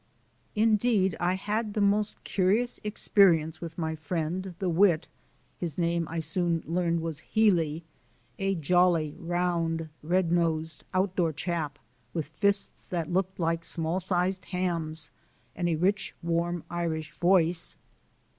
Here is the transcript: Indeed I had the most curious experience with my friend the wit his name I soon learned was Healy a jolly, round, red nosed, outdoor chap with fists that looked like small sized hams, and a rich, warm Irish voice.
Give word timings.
Indeed 0.55 1.15
I 1.19 1.35
had 1.35 1.75
the 1.75 1.79
most 1.79 2.23
curious 2.23 2.79
experience 2.83 3.61
with 3.61 3.77
my 3.77 3.93
friend 3.93 4.55
the 4.57 4.67
wit 4.67 5.07
his 5.59 5.77
name 5.77 6.07
I 6.09 6.17
soon 6.17 6.63
learned 6.65 7.01
was 7.03 7.19
Healy 7.19 7.83
a 8.39 8.55
jolly, 8.55 9.15
round, 9.19 9.89
red 10.01 10.31
nosed, 10.31 10.83
outdoor 10.91 11.33
chap 11.33 11.77
with 12.15 12.29
fists 12.29 12.87
that 12.87 13.13
looked 13.13 13.39
like 13.39 13.63
small 13.63 13.99
sized 13.99 14.45
hams, 14.45 15.11
and 15.55 15.69
a 15.69 15.75
rich, 15.75 16.15
warm 16.23 16.63
Irish 16.67 17.13
voice. 17.15 17.77